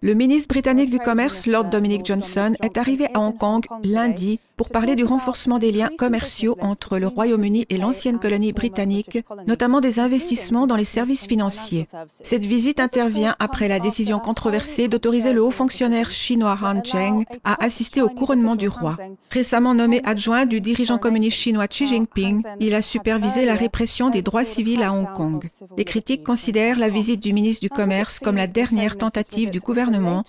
Le 0.00 0.14
ministre 0.14 0.46
britannique 0.46 0.90
du 0.90 1.00
Commerce, 1.00 1.46
Lord 1.46 1.64
Dominic 1.64 2.06
Johnson, 2.06 2.54
est 2.62 2.78
arrivé 2.78 3.08
à 3.14 3.18
Hong 3.18 3.36
Kong 3.36 3.66
lundi 3.82 4.38
pour 4.56 4.70
parler 4.70 4.94
du 4.94 5.04
renforcement 5.04 5.58
des 5.58 5.72
liens 5.72 5.90
commerciaux 5.98 6.56
entre 6.60 6.98
le 6.98 7.06
Royaume-Uni 7.08 7.66
et 7.68 7.78
l'ancienne 7.78 8.18
colonie 8.18 8.52
britannique, 8.52 9.24
notamment 9.46 9.80
des 9.80 10.00
investissements 10.00 10.66
dans 10.66 10.76
les 10.76 10.84
services 10.84 11.26
financiers. 11.26 11.86
Cette 12.22 12.44
visite 12.44 12.80
intervient 12.80 13.34
après 13.38 13.68
la 13.68 13.78
décision 13.80 14.18
controversée 14.18 14.88
d'autoriser 14.88 15.32
le 15.32 15.42
haut 15.42 15.52
fonctionnaire 15.52 16.10
chinois 16.10 16.58
Han 16.62 16.82
Cheng 16.84 17.24
à 17.44 17.62
assister 17.64 18.00
au 18.00 18.08
couronnement 18.08 18.56
du 18.56 18.68
roi. 18.68 18.96
Récemment 19.30 19.74
nommé 19.74 20.00
adjoint 20.04 20.46
du 20.46 20.60
dirigeant 20.60 20.98
communiste 20.98 21.38
chinois 21.38 21.68
Xi 21.68 21.86
Jinping, 21.86 22.42
il 22.60 22.74
a 22.74 22.82
supervisé 22.82 23.44
la 23.44 23.54
répression 23.54 24.10
des 24.10 24.22
droits 24.22 24.44
civils 24.44 24.82
à 24.82 24.92
Hong 24.92 25.12
Kong. 25.14 25.44
Les 25.76 25.84
critiques 25.84 26.24
considèrent 26.24 26.78
la 26.78 26.88
visite 26.88 27.20
du 27.20 27.32
ministre 27.32 27.62
du 27.62 27.70
Commerce 27.70 28.18
comme 28.18 28.36
la 28.36 28.48
dernière 28.48 28.96
tentative 28.96 29.50
du 29.50 29.60
gouvernement 29.60 29.87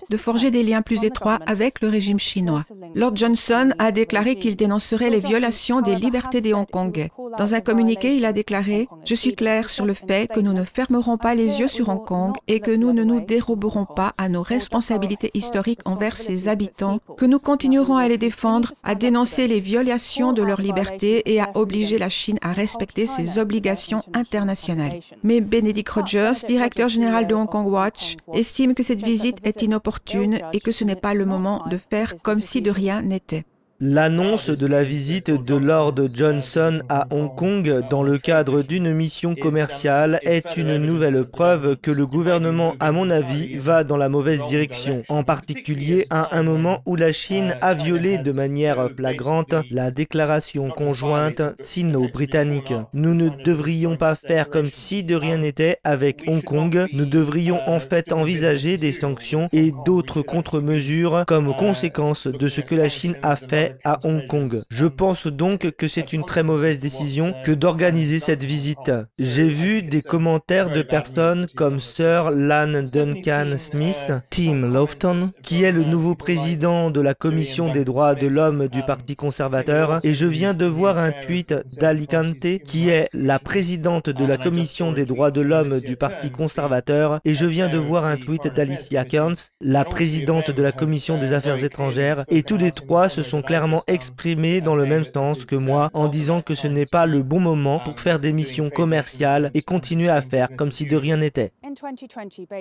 de 0.09 0.17
forger 0.17 0.51
des 0.51 0.63
liens 0.63 0.81
plus 0.81 1.03
étroits 1.03 1.39
avec 1.45 1.81
le 1.81 1.89
régime 1.89 2.19
chinois. 2.19 2.63
Lord 2.95 3.15
Johnson 3.15 3.71
a 3.77 3.91
déclaré 3.91 4.35
qu'il 4.35 4.55
dénoncerait 4.55 5.09
les 5.09 5.19
violations 5.19 5.81
des 5.81 5.95
libertés 5.95 6.41
des 6.41 6.53
Hongkongais. 6.53 7.11
Dans 7.37 7.55
un 7.55 7.61
communiqué, 7.61 8.15
il 8.15 8.25
a 8.25 8.33
déclaré 8.33 8.87
Je 9.05 9.15
suis 9.15 9.35
clair 9.35 9.69
sur 9.69 9.85
le 9.85 9.93
fait 9.93 10.29
que 10.31 10.39
nous 10.39 10.53
ne 10.53 10.63
fermerons 10.63 11.17
pas 11.17 11.35
les 11.35 11.59
yeux 11.59 11.67
sur 11.67 11.89
Hong 11.89 12.05
Kong 12.05 12.35
et 12.47 12.59
que 12.59 12.71
nous 12.71 12.93
ne 12.93 13.03
nous 13.03 13.21
déroberons 13.25 13.85
pas 13.85 14.13
à 14.17 14.29
nos 14.29 14.43
responsabilités 14.43 15.31
historiques 15.33 15.81
envers 15.85 16.17
ses 16.17 16.47
habitants, 16.47 16.99
que 17.17 17.25
nous 17.25 17.39
continuerons 17.39 17.97
à 17.97 18.07
les 18.07 18.17
défendre, 18.17 18.73
à 18.83 18.95
dénoncer 18.95 19.47
les 19.47 19.59
violations 19.59 20.33
de 20.33 20.43
leurs 20.43 20.61
libertés 20.61 21.31
et 21.31 21.41
à 21.41 21.51
obliger 21.55 21.97
la 21.97 22.09
Chine 22.09 22.39
à 22.41 22.53
respecter 22.53 23.05
ses 23.05 23.39
obligations 23.39 24.03
internationales. 24.13 24.99
Mais 25.23 25.41
Benedict 25.41 25.89
Rogers, 25.89 26.45
directeur 26.47 26.87
général 26.87 27.27
de 27.27 27.35
Hong 27.35 27.49
Kong 27.49 27.67
Watch, 27.67 28.15
estime 28.33 28.73
que 28.73 28.83
cette 28.83 29.03
visite 29.03 29.37
est 29.43 29.48
inopportune 29.61 30.39
et 30.53 30.59
que 30.59 30.71
ce 30.71 30.83
n'est 30.83 30.95
pas 30.95 31.13
le 31.13 31.25
moment 31.25 31.65
de 31.69 31.77
faire 31.77 32.15
comme 32.23 32.41
si 32.41 32.61
de 32.61 32.71
rien 32.71 33.01
n'était. 33.01 33.45
L'annonce 33.81 34.49
de 34.49 34.67
la 34.67 34.83
visite 34.83 35.31
de 35.31 35.55
Lord 35.55 35.95
Johnson 36.13 36.81
à 36.89 37.07
Hong 37.11 37.33
Kong 37.33 37.83
dans 37.89 38.03
le 38.03 38.17
cadre 38.17 38.61
d'une 38.61 38.93
mission 38.93 39.35
commerciale 39.35 40.19
est 40.23 40.57
une 40.57 40.75
nouvelle 40.75 41.23
preuve 41.23 41.77
que 41.77 41.89
le 41.89 42.05
gouvernement, 42.05 42.75
à 42.81 42.91
mon 42.91 43.09
avis, 43.09 43.55
va 43.55 43.85
dans 43.85 43.95
la 43.95 44.09
mauvaise 44.09 44.43
direction, 44.49 45.03
en 45.07 45.23
particulier 45.23 46.05
à 46.09 46.37
un 46.37 46.43
moment 46.43 46.81
où 46.85 46.97
la 46.97 47.13
Chine 47.13 47.55
a 47.61 47.73
violé 47.73 48.17
de 48.17 48.33
manière 48.33 48.89
flagrante 48.97 49.55
la 49.71 49.91
déclaration 49.91 50.71
conjointe 50.71 51.41
sino-britannique. 51.61 52.73
Nous 52.91 53.13
ne 53.13 53.29
devrions 53.29 53.95
pas 53.95 54.15
faire 54.15 54.49
comme 54.49 54.69
si 54.69 55.05
de 55.05 55.15
rien 55.15 55.37
n'était 55.37 55.77
avec 55.85 56.25
Hong 56.27 56.43
Kong, 56.43 56.85
nous 56.91 57.05
devrions 57.05 57.61
en 57.65 57.79
fait 57.79 58.11
envisager 58.11 58.77
des 58.77 58.91
sanctions 58.91 59.47
et 59.53 59.71
d'autres 59.85 60.21
contre-mesures 60.21 61.23
comme 61.25 61.55
conséquence 61.55 62.27
de 62.27 62.49
ce 62.49 62.59
que 62.59 62.75
la 62.75 62.89
Chine 62.89 63.15
a 63.21 63.37
fait 63.37 63.68
à 63.83 63.99
Hong 64.03 64.25
Kong. 64.27 64.61
Je 64.69 64.85
pense 64.85 65.27
donc 65.27 65.71
que 65.71 65.87
c'est 65.87 66.13
une 66.13 66.25
très 66.25 66.43
mauvaise 66.43 66.79
décision 66.79 67.33
que 67.43 67.51
d'organiser 67.51 68.19
cette 68.19 68.43
visite. 68.43 68.91
J'ai 69.17 69.47
vu 69.47 69.81
des 69.81 70.01
commentaires 70.01 70.69
de 70.69 70.81
personnes 70.81 71.47
comme 71.55 71.79
Sir 71.79 72.31
Lan 72.31 72.83
Duncan 72.83 73.55
Smith, 73.57 74.11
Tim 74.29 74.71
Lofton, 74.71 75.31
qui 75.43 75.63
est 75.63 75.71
le 75.71 75.83
nouveau 75.83 76.15
président 76.15 76.91
de 76.91 77.01
la 77.01 77.13
Commission 77.13 77.71
des 77.71 77.85
droits 77.85 78.15
de 78.15 78.27
l'homme 78.27 78.67
du 78.67 78.83
Parti 78.83 79.15
conservateur, 79.15 79.99
et 80.03 80.13
je 80.13 80.25
viens 80.25 80.53
de 80.53 80.65
voir 80.65 80.97
un 80.97 81.11
tweet 81.11 81.53
d'Alicante, 81.79 82.63
qui 82.65 82.89
est 82.89 83.09
la 83.13 83.39
présidente 83.39 84.09
de 84.09 84.25
la 84.25 84.37
Commission 84.37 84.91
des 84.91 85.05
droits 85.05 85.31
de 85.31 85.41
l'homme 85.41 85.79
du 85.79 85.95
Parti 85.95 86.31
conservateur, 86.31 87.19
et 87.25 87.33
je 87.33 87.45
viens 87.45 87.69
de 87.69 87.77
voir 87.77 88.05
un 88.05 88.17
tweet 88.17 88.53
d'Alicia 88.53 89.05
Kearns, 89.05 89.35
la 89.61 89.83
présidente 89.83 90.51
de 90.51 90.63
la 90.63 90.71
Commission 90.71 91.17
des 91.17 91.33
affaires 91.33 91.63
étrangères, 91.63 92.23
et 92.29 92.43
tous 92.43 92.57
les 92.57 92.71
trois 92.71 93.09
se 93.09 93.21
sont 93.21 93.41
clairement 93.41 93.58
exprimé 93.87 94.61
dans 94.61 94.75
le 94.75 94.85
même 94.85 95.03
sens 95.03 95.45
que 95.45 95.55
moi 95.55 95.89
en 95.93 96.07
disant 96.07 96.41
que 96.41 96.55
ce 96.55 96.67
n'est 96.67 96.85
pas 96.85 97.05
le 97.05 97.23
bon 97.23 97.39
moment 97.39 97.79
pour 97.79 97.99
faire 97.99 98.19
des 98.19 98.33
missions 98.33 98.69
commerciales 98.69 99.51
et 99.53 99.61
continuer 99.61 100.09
à 100.09 100.21
faire 100.21 100.49
comme 100.55 100.71
si 100.71 100.85
de 100.85 100.95
rien 100.95 101.17
n'était. 101.17 101.51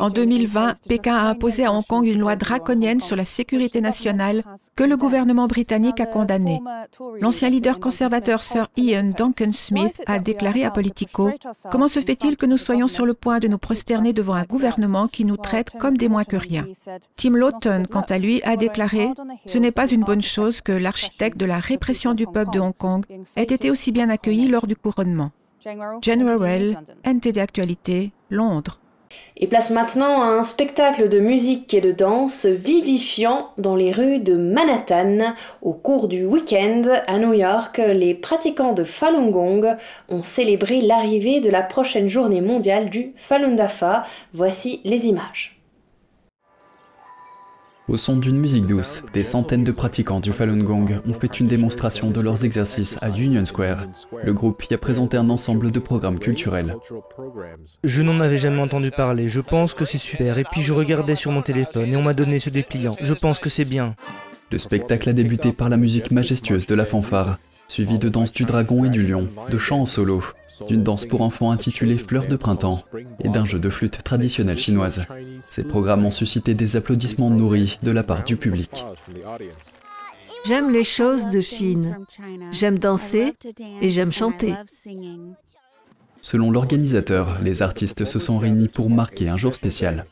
En 0.00 0.10
2020, 0.10 0.74
Pékin 0.88 1.16
a 1.16 1.28
imposé 1.28 1.64
à 1.64 1.72
Hong 1.72 1.84
Kong 1.86 2.06
une 2.06 2.18
loi 2.18 2.36
draconienne 2.36 3.00
sur 3.00 3.16
la 3.16 3.24
sécurité 3.24 3.80
nationale 3.80 4.42
que 4.76 4.84
le 4.84 4.96
gouvernement 4.96 5.46
britannique 5.46 6.00
a 6.00 6.06
condamnée. 6.06 6.60
L'ancien 7.20 7.48
leader 7.48 7.80
conservateur 7.80 8.42
Sir 8.42 8.68
Ian 8.76 9.12
Duncan 9.16 9.52
Smith 9.52 10.02
a 10.06 10.18
déclaré 10.18 10.64
à 10.64 10.70
Politico 10.70 11.30
Comment 11.70 11.88
se 11.88 12.00
fait-il 12.00 12.36
que 12.36 12.46
nous 12.46 12.56
soyons 12.56 12.88
sur 12.88 13.06
le 13.06 13.14
point 13.14 13.38
de 13.38 13.48
nous 13.48 13.58
prosterner 13.58 14.12
devant 14.12 14.34
un 14.34 14.44
gouvernement 14.44 15.08
qui 15.08 15.24
nous 15.24 15.36
traite 15.36 15.70
comme 15.78 15.96
des 15.96 16.08
moins 16.08 16.24
que 16.24 16.36
rien? 16.36 16.66
Tim 17.16 17.36
Lawton, 17.36 17.86
quant 17.90 18.06
à 18.08 18.18
lui, 18.18 18.42
a 18.42 18.56
déclaré 18.56 19.10
Ce 19.46 19.58
n'est 19.58 19.72
pas 19.72 19.90
une 19.90 20.04
bonne 20.04 20.22
chose 20.22 20.60
que 20.60 20.72
l'architecte 20.72 21.38
de 21.38 21.46
la 21.46 21.58
répression 21.58 22.14
du 22.14 22.26
peuple 22.26 22.52
de 22.52 22.60
Hong 22.60 22.76
Kong 22.76 23.04
ait 23.36 23.42
été 23.42 23.70
aussi 23.70 23.92
bien 23.92 24.10
accueilli 24.10 24.48
lors 24.48 24.66
du 24.66 24.76
couronnement. 24.76 25.30
General 26.02 26.82
NTD 27.04 27.38
Actualité, 27.38 28.12
Londres. 28.30 28.80
Et 29.36 29.46
place 29.46 29.70
maintenant 29.70 30.22
à 30.22 30.26
un 30.26 30.42
spectacle 30.42 31.08
de 31.08 31.20
musique 31.20 31.72
et 31.74 31.80
de 31.80 31.92
danse 31.92 32.46
vivifiant 32.46 33.50
dans 33.58 33.76
les 33.76 33.92
rues 33.92 34.18
de 34.20 34.34
Manhattan. 34.34 35.34
Au 35.62 35.72
cours 35.72 36.08
du 36.08 36.24
week-end 36.24 36.82
à 37.06 37.18
New 37.18 37.34
York, 37.34 37.78
les 37.78 38.14
pratiquants 38.14 38.72
de 38.72 38.84
Falun 38.84 39.30
Gong 39.30 39.76
ont 40.08 40.22
célébré 40.22 40.80
l'arrivée 40.80 41.40
de 41.40 41.50
la 41.50 41.62
prochaine 41.62 42.08
journée 42.08 42.40
mondiale 42.40 42.90
du 42.90 43.12
Falun 43.16 43.54
Dafa. 43.54 44.04
Voici 44.32 44.80
les 44.84 45.06
images. 45.06 45.57
Au 47.88 47.96
son 47.96 48.16
d'une 48.16 48.38
musique 48.38 48.66
douce, 48.66 49.02
des 49.14 49.24
centaines 49.24 49.64
de 49.64 49.72
pratiquants 49.72 50.20
du 50.20 50.30
Falun 50.30 50.58
Gong 50.62 51.00
ont 51.08 51.14
fait 51.14 51.40
une 51.40 51.48
démonstration 51.48 52.10
de 52.10 52.20
leurs 52.20 52.44
exercices 52.44 53.02
à 53.02 53.08
Union 53.08 53.46
Square. 53.46 53.86
Le 54.22 54.34
groupe 54.34 54.62
y 54.64 54.74
a 54.74 54.78
présenté 54.78 55.16
un 55.16 55.30
ensemble 55.30 55.70
de 55.70 55.78
programmes 55.78 56.18
culturels. 56.18 56.76
Je 57.82 58.02
n'en 58.02 58.20
avais 58.20 58.38
jamais 58.38 58.60
entendu 58.60 58.90
parler, 58.90 59.30
je 59.30 59.40
pense 59.40 59.72
que 59.72 59.86
c'est 59.86 59.96
super, 59.96 60.36
et 60.36 60.44
puis 60.44 60.60
je 60.60 60.74
regardais 60.74 61.14
sur 61.14 61.32
mon 61.32 61.40
téléphone 61.40 61.90
et 61.90 61.96
on 61.96 62.02
m'a 62.02 62.12
donné 62.12 62.40
ce 62.40 62.50
dépliant, 62.50 62.94
je 63.00 63.14
pense 63.14 63.38
que 63.38 63.48
c'est 63.48 63.64
bien. 63.64 63.94
Le 64.52 64.58
spectacle 64.58 65.08
a 65.08 65.14
débuté 65.14 65.52
par 65.52 65.70
la 65.70 65.78
musique 65.78 66.10
majestueuse 66.10 66.66
de 66.66 66.74
la 66.74 66.84
fanfare, 66.84 67.38
suivi 67.68 67.98
de 67.98 68.08
danse 68.08 68.32
du 68.32 68.44
dragon 68.44 68.84
et 68.84 68.88
du 68.88 69.06
lion, 69.06 69.28
de 69.50 69.58
chants 69.58 69.82
en 69.82 69.86
solo, 69.86 70.22
d'une 70.66 70.82
danse 70.82 71.04
pour 71.04 71.20
enfants 71.20 71.50
intitulée 71.50 71.98
Fleurs 71.98 72.26
de 72.26 72.36
printemps 72.36 72.80
et 73.20 73.28
d'un 73.28 73.44
jeu 73.44 73.58
de 73.58 73.68
flûte 73.68 74.02
traditionnelle 74.02 74.58
chinoise. 74.58 75.06
Ces 75.48 75.64
programmes 75.64 76.06
ont 76.06 76.10
suscité 76.10 76.54
des 76.54 76.76
applaudissements 76.76 77.30
nourris 77.30 77.78
de 77.82 77.90
la 77.90 78.02
part 78.02 78.24
du 78.24 78.36
public. 78.36 78.84
J'aime 80.46 80.72
les 80.72 80.84
choses 80.84 81.26
de 81.28 81.40
Chine. 81.40 81.98
J'aime 82.52 82.78
danser 82.78 83.34
et 83.82 83.90
j'aime 83.90 84.12
chanter. 84.12 84.54
Selon 86.20 86.50
l'organisateur, 86.50 87.38
les 87.42 87.62
artistes 87.62 88.04
se 88.04 88.18
sont 88.18 88.38
réunis 88.38 88.68
pour 88.68 88.90
marquer 88.90 89.28
un 89.28 89.38
jour 89.38 89.54
spécial. 89.54 90.06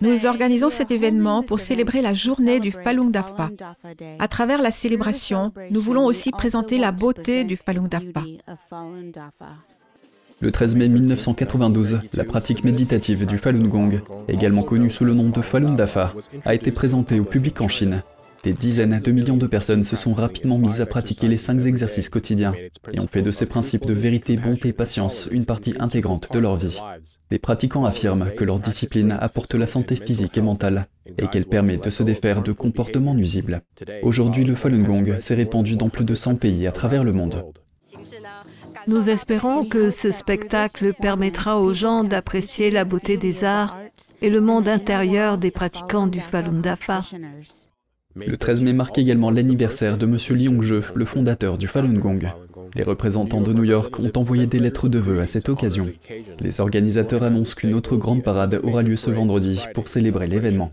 Nous 0.00 0.26
organisons 0.26 0.70
cet 0.70 0.90
événement 0.90 1.42
pour 1.42 1.60
célébrer 1.60 2.00
la 2.02 2.12
journée 2.12 2.60
du 2.60 2.72
Falun 2.72 3.06
Dafa. 3.06 3.50
À 4.18 4.28
travers 4.28 4.62
la 4.62 4.70
célébration, 4.70 5.52
nous 5.70 5.80
voulons 5.80 6.04
aussi 6.04 6.30
présenter 6.30 6.78
la 6.78 6.92
beauté 6.92 7.44
du 7.44 7.56
Falun 7.56 7.88
Dafa. 7.88 8.22
Le 10.40 10.52
13 10.52 10.76
mai 10.76 10.88
1992, 10.88 12.00
la 12.14 12.24
pratique 12.24 12.62
méditative 12.62 13.26
du 13.26 13.38
Falun 13.38 13.66
Gong, 13.66 14.00
également 14.28 14.62
connue 14.62 14.90
sous 14.90 15.04
le 15.04 15.12
nom 15.12 15.30
de 15.30 15.42
Falun 15.42 15.74
Dafa, 15.74 16.14
a 16.44 16.54
été 16.54 16.70
présentée 16.70 17.18
au 17.18 17.24
public 17.24 17.60
en 17.60 17.68
Chine. 17.68 18.02
Des 18.44 18.52
dizaines 18.52 19.00
de 19.00 19.10
millions 19.10 19.36
de 19.36 19.46
personnes 19.46 19.84
se 19.84 19.96
sont 19.96 20.14
rapidement 20.14 20.58
mises 20.58 20.80
à 20.80 20.86
pratiquer 20.86 21.28
les 21.28 21.36
cinq 21.36 21.66
exercices 21.66 22.08
quotidiens 22.08 22.54
et 22.92 23.00
ont 23.00 23.08
fait 23.08 23.22
de 23.22 23.32
ces 23.32 23.46
principes 23.46 23.86
de 23.86 23.92
vérité, 23.92 24.36
bonté, 24.36 24.72
patience 24.72 25.28
une 25.30 25.44
partie 25.44 25.74
intégrante 25.80 26.32
de 26.32 26.38
leur 26.38 26.56
vie. 26.56 26.78
Les 27.30 27.38
pratiquants 27.38 27.84
affirment 27.84 28.30
que 28.36 28.44
leur 28.44 28.58
discipline 28.58 29.16
apporte 29.20 29.54
la 29.54 29.66
santé 29.66 29.96
physique 29.96 30.38
et 30.38 30.42
mentale 30.42 30.86
et 31.18 31.26
qu'elle 31.26 31.46
permet 31.46 31.78
de 31.78 31.90
se 31.90 32.02
défaire 32.02 32.42
de 32.42 32.52
comportements 32.52 33.14
nuisibles. 33.14 33.62
Aujourd'hui, 34.02 34.44
le 34.44 34.54
Falun 34.54 34.82
Gong 34.82 35.18
s'est 35.20 35.34
répandu 35.34 35.76
dans 35.76 35.88
plus 35.88 36.04
de 36.04 36.14
100 36.14 36.36
pays 36.36 36.66
à 36.66 36.72
travers 36.72 37.04
le 37.04 37.12
monde. 37.12 37.44
Nous 38.86 39.10
espérons 39.10 39.64
que 39.64 39.90
ce 39.90 40.12
spectacle 40.12 40.92
permettra 40.94 41.60
aux 41.60 41.72
gens 41.72 42.04
d'apprécier 42.04 42.70
la 42.70 42.84
beauté 42.84 43.16
des 43.16 43.44
arts 43.44 43.78
et 44.22 44.30
le 44.30 44.40
monde 44.40 44.68
intérieur 44.68 45.38
des 45.38 45.50
pratiquants 45.50 46.06
du 46.06 46.20
Falun 46.20 46.60
Dafa. 46.60 47.02
Le 48.26 48.36
13 48.36 48.62
mai 48.62 48.72
marque 48.72 48.98
également 48.98 49.30
l'anniversaire 49.30 49.98
de 49.98 50.06
M. 50.06 50.16
Liongzhe, 50.36 50.92
le 50.94 51.04
fondateur 51.04 51.58
du 51.58 51.66
Falun 51.66 51.94
Gong. 51.94 52.20
Les 52.74 52.82
représentants 52.82 53.40
de 53.40 53.52
New 53.52 53.64
York 53.64 53.98
ont 53.98 54.12
envoyé 54.16 54.46
des 54.46 54.58
lettres 54.58 54.88
de 54.88 54.98
vœux 54.98 55.20
à 55.20 55.26
cette 55.26 55.48
occasion. 55.48 55.86
Les 56.40 56.60
organisateurs 56.60 57.22
annoncent 57.22 57.54
qu'une 57.54 57.74
autre 57.74 57.96
grande 57.96 58.22
parade 58.22 58.60
aura 58.62 58.82
lieu 58.82 58.96
ce 58.96 59.10
vendredi 59.10 59.60
pour 59.74 59.88
célébrer 59.88 60.26
l'événement. 60.26 60.72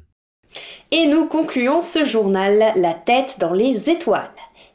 Et 0.92 1.08
nous 1.08 1.26
concluons 1.26 1.82
ce 1.82 2.06
journal 2.06 2.74
La 2.76 2.94
tête 2.94 3.38
dans 3.40 3.54
les 3.54 3.90
étoiles. 3.90 4.30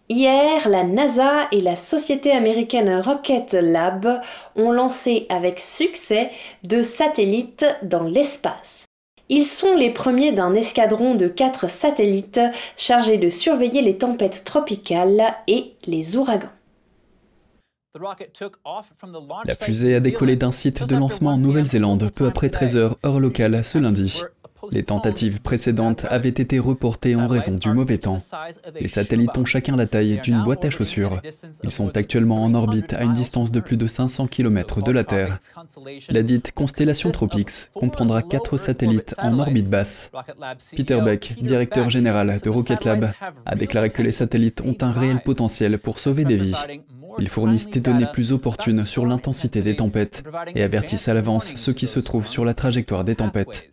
Hier, 0.09 0.69
la 0.69 0.83
NASA 0.83 1.47
et 1.53 1.61
la 1.61 1.77
société 1.77 2.33
américaine 2.33 3.01
Rocket 3.01 3.53
Lab 3.53 4.21
ont 4.57 4.73
lancé 4.73 5.27
avec 5.29 5.61
succès 5.61 6.31
deux 6.65 6.83
satellites 6.83 7.65
dans 7.85 8.03
l'espace. 8.03 8.90
Ils 9.33 9.45
sont 9.45 9.77
les 9.77 9.91
premiers 9.91 10.33
d'un 10.33 10.55
escadron 10.55 11.15
de 11.15 11.29
quatre 11.29 11.71
satellites 11.71 12.41
chargés 12.77 13.17
de 13.17 13.29
surveiller 13.29 13.81
les 13.81 13.97
tempêtes 13.97 14.43
tropicales 14.45 15.37
et 15.47 15.75
les 15.87 16.17
ouragans. 16.17 16.51
La 19.45 19.55
fusée 19.55 19.95
a 19.95 20.01
décollé 20.01 20.35
d'un 20.35 20.51
site 20.51 20.83
de 20.85 20.97
lancement 20.97 21.31
en 21.31 21.39
Nouvelle-Zélande 21.39 22.11
peu 22.13 22.27
après 22.27 22.51
13 22.51 22.77
heures 22.77 22.99
heure 23.07 23.21
locale 23.21 23.63
ce 23.63 23.79
lundi. 23.79 24.21
Les 24.71 24.83
tentatives 24.83 25.41
précédentes 25.41 26.07
avaient 26.09 26.29
été 26.29 26.59
reportées 26.59 27.17
en 27.17 27.29
raison 27.29 27.57
du 27.57 27.71
mauvais 27.71 27.99
temps. 27.99 28.19
Les 28.81 28.89
satellites 28.89 29.37
ont 29.39 29.45
chacun 29.45 29.77
la 29.77 29.87
taille 29.87 30.21
d'une 30.23 30.43
boîte 30.43 30.65
à 30.65 30.71
chaussures. 30.71 31.21
Ils 31.65 31.73
sont 31.73 31.97
actuellement 31.97 32.43
en 32.43 32.55
orbite 32.55 32.93
à 32.95 33.03
une 33.03 33.13
distance 33.13 33.51
de 33.51 33.61
plus 33.61 33.77
de 33.77 33.87
500 33.87 34.27
km 34.27 34.83
de 34.83 34.93
la 34.93 35.05
Terre. 35.05 35.39
La 36.09 36.23
dite 36.23 36.53
constellation 36.53 37.11
Tropix 37.11 37.71
comprendra 37.75 38.23
quatre 38.23 38.57
satellites 38.57 39.15
en 39.19 39.39
orbite 39.39 39.71
basse. 39.71 40.11
Peter 40.77 41.01
Beck, 41.01 41.37
directeur 41.43 41.91
général 41.91 42.41
de 42.43 42.51
Rocket 42.51 42.85
Lab, 42.85 43.13
a 43.47 43.55
déclaré 43.55 43.91
que 43.91 44.03
les 44.03 44.13
satellites 44.13 44.61
ont 44.61 44.77
un 44.81 44.93
réel 44.93 45.21
potentiel 45.23 45.79
pour 45.79 45.99
sauver 45.99 46.25
des 46.25 46.37
vies. 46.37 46.55
Ils 47.19 47.29
fournissent 47.29 47.69
des 47.69 47.81
données 47.81 48.07
plus 48.13 48.33
opportunes 48.33 48.85
sur 48.85 49.07
l'intensité 49.07 49.63
des 49.63 49.77
tempêtes 49.77 50.23
et 50.55 50.63
avertissent 50.63 51.09
à 51.09 51.15
l'avance 51.15 51.55
ceux 51.57 51.73
qui 51.73 51.87
se 51.87 52.01
trouvent 52.01 52.29
sur 52.29 52.45
la 52.45 52.55
trajectoire 52.55 53.05
des 53.05 53.17
tempêtes. 53.17 53.71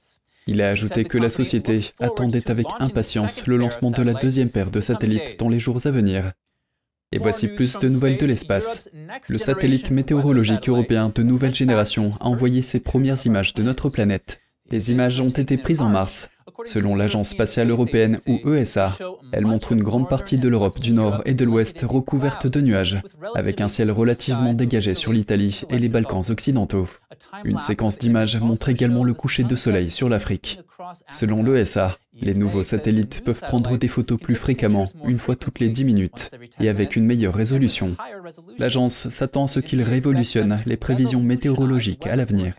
Il 0.47 0.61
a 0.61 0.69
ajouté 0.69 1.03
que 1.03 1.17
la 1.17 1.29
société 1.29 1.91
attendait 1.99 2.49
avec 2.49 2.67
impatience 2.79 3.47
le 3.47 3.57
lancement 3.57 3.91
de 3.91 4.01
la 4.01 4.13
deuxième 4.13 4.49
paire 4.49 4.71
de 4.71 4.79
satellites 4.79 5.37
dans 5.37 5.49
les 5.49 5.59
jours 5.59 5.85
à 5.85 5.91
venir. 5.91 6.31
Et 7.11 7.19
voici 7.19 7.49
plus 7.49 7.77
de 7.77 7.89
nouvelles 7.89 8.17
de 8.17 8.25
l'espace. 8.25 8.89
Le 9.27 9.37
satellite 9.37 9.91
météorologique 9.91 10.69
européen 10.69 11.11
de 11.13 11.23
nouvelle 11.23 11.55
génération 11.55 12.13
a 12.19 12.25
envoyé 12.25 12.61
ses 12.61 12.79
premières 12.79 13.25
images 13.25 13.53
de 13.53 13.63
notre 13.63 13.89
planète. 13.89 14.41
Les 14.71 14.91
images 14.91 15.21
ont 15.21 15.29
été 15.29 15.57
prises 15.57 15.81
en 15.81 15.89
mars. 15.89 16.29
Selon 16.65 16.95
l'Agence 16.95 17.29
spatiale 17.29 17.69
européenne 17.69 18.19
ou 18.27 18.53
ESA, 18.53 18.97
elle 19.31 19.45
montre 19.45 19.71
une 19.71 19.83
grande 19.83 20.09
partie 20.09 20.37
de 20.37 20.47
l'Europe 20.47 20.79
du 20.79 20.91
Nord 20.91 21.21
et 21.25 21.33
de 21.33 21.45
l'Ouest 21.45 21.85
recouverte 21.87 22.47
de 22.47 22.61
nuages, 22.61 23.01
avec 23.35 23.61
un 23.61 23.67
ciel 23.67 23.91
relativement 23.91 24.53
dégagé 24.53 24.95
sur 24.95 25.13
l'Italie 25.13 25.61
et 25.69 25.77
les 25.77 25.89
Balkans 25.89 26.23
occidentaux. 26.29 26.87
Une 27.43 27.59
séquence 27.59 27.97
d'images 27.97 28.39
montre 28.39 28.69
également 28.69 29.03
le 29.03 29.13
coucher 29.13 29.43
de 29.43 29.55
soleil 29.55 29.89
sur 29.89 30.09
l'Afrique. 30.09 30.59
Selon 31.11 31.43
l'ESA, 31.43 31.97
les 32.13 32.33
nouveaux 32.33 32.63
satellites 32.63 33.23
peuvent 33.23 33.41
prendre 33.41 33.77
des 33.77 33.87
photos 33.87 34.19
plus 34.19 34.35
fréquemment, 34.35 34.85
une 35.05 35.19
fois 35.19 35.35
toutes 35.35 35.59
les 35.59 35.69
10 35.69 35.83
minutes, 35.83 36.31
et 36.59 36.69
avec 36.69 36.95
une 36.95 37.05
meilleure 37.05 37.33
résolution. 37.33 37.95
L'agence 38.57 39.09
s'attend 39.09 39.45
à 39.45 39.47
ce 39.47 39.59
qu'ils 39.59 39.83
révolutionnent 39.83 40.57
les 40.65 40.77
prévisions 40.77 41.21
météorologiques 41.21 42.07
à 42.07 42.15
l'avenir. 42.15 42.55